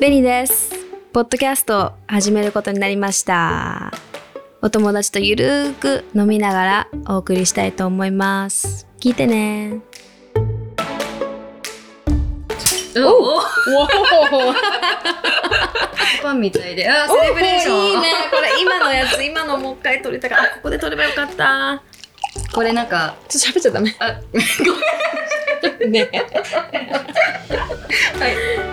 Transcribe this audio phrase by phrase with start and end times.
[0.00, 0.70] ベニーです。
[1.12, 3.92] ポッドキャストを始めることになりました。
[4.62, 8.86] お友達とゆるーく飲みながらお送りしたいと思います。
[8.98, 9.80] 聞いてね。
[12.96, 13.40] おお
[16.22, 18.02] パンみたいであーセレブレーションいいね。
[18.30, 21.82] これ今のやつ、今のもう一回撮りたから、あここで撮ればよかった。
[22.54, 23.94] これなんかちょっと喋っちゃダメ。
[23.98, 24.18] あ
[25.86, 26.08] ね。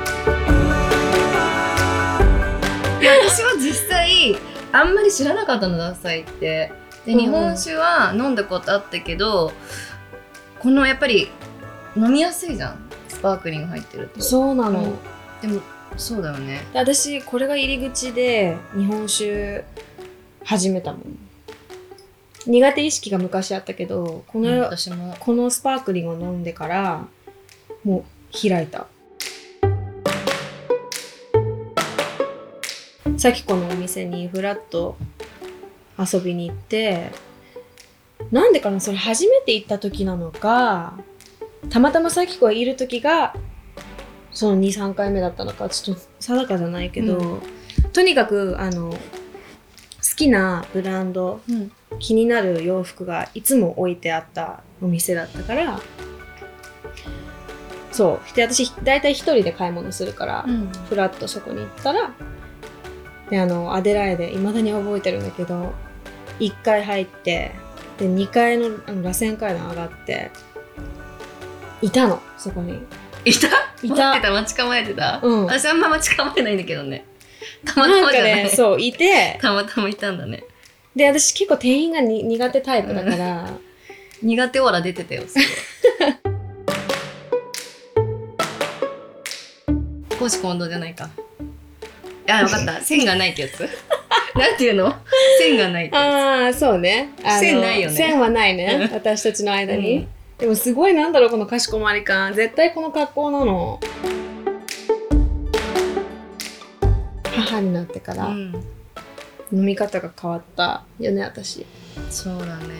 [0.04, 0.07] い
[3.07, 4.38] 私は実際
[4.71, 6.71] あんまり知らなかったのダサいって。
[7.06, 9.54] でうん日本酒は飲んだことあったけど、
[10.60, 11.30] このやっぱり
[11.96, 12.89] 飲みやすいじゃん。
[13.07, 14.21] スパークリング入ってると。
[14.21, 14.82] そうなの。
[14.82, 14.96] うん。
[15.42, 15.61] でも
[15.96, 16.66] そうだよね。
[16.74, 19.64] で私これが入り口で日本酒
[20.44, 21.02] 始めたもん。
[22.46, 25.16] 苦手意識が昔あったけどこの,、私も。
[25.19, 27.08] このスパークリングを飲んでから
[27.83, 28.88] もう開いた
[33.17, 34.95] さきこのお店にフラッと
[35.97, 37.11] 遊びに行って
[38.31, 40.94] なんでかなそれ初めて行った時なのか
[41.69, 43.33] たまたまさきこがいる時が
[44.31, 47.41] その23回目だったのかちょっと定かじゃないけど、う
[47.91, 48.97] とにかくあの好
[50.16, 51.72] きなブランドうん。
[52.00, 55.80] 気になる洋服がいつも置いてあったお店だったから
[57.91, 58.36] そう。
[58.36, 60.67] で私大体一人で買い物するから、うん。
[60.89, 62.13] フラッとそこに行ったら
[63.30, 65.73] であのアデライデいまだに覚えてるんだけど
[66.39, 67.52] 1階入って
[67.97, 70.31] で2階のあの螺旋階段上がって
[71.81, 72.81] いたのそこに。
[73.25, 73.47] いた？
[73.84, 75.45] い待ったてた待ち構えてた、うん。
[75.45, 77.06] 私あんま待ち構えないんだけどね。
[77.66, 79.38] たまたまじゃない、ねそういて。
[79.41, 80.45] たまたまいたんだね。
[80.95, 83.50] で私結構店員がに苦手タイプだから、
[84.23, 85.45] 苦手オーラ出てたよすごい。
[90.17, 91.09] 公私混同じゃないか
[92.30, 92.81] あ分かった。
[92.81, 93.59] 線がないってやつ？
[94.36, 94.94] なんていうの？
[95.39, 97.09] 線がないってやああそうね。
[97.39, 97.96] 線ないよね。
[97.96, 98.88] 線はないね。
[98.90, 98.94] うん。
[98.94, 100.07] 私たちの間つに、
[100.38, 102.34] でもすごいなんだろうこのかしこまり感。
[102.34, 103.79] 絶対この格好なの。
[107.24, 108.53] 母になってからうん、
[109.51, 111.66] 飲み方が変わったよね私。
[112.09, 112.75] そうだね。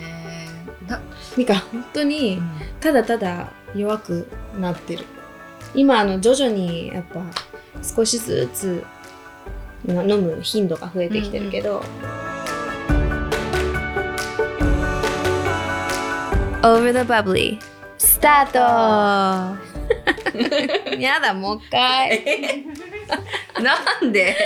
[0.88, 1.00] だ、
[1.36, 2.42] ミカ本当うにん。
[2.80, 4.28] ただただ弱く
[4.58, 5.04] なってる。
[5.74, 7.22] 今あの徐々にやっぱ
[7.82, 8.97] 少しずつな
[9.86, 11.82] 飲む頻度が増えてきてるけど、
[16.62, 17.58] Over the bubbly.
[17.98, 18.58] スタート。
[20.98, 22.64] やだもう一回。
[23.62, 24.36] なんで？